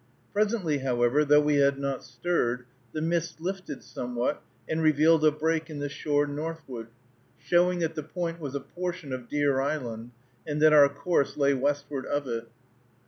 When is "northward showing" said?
6.25-7.77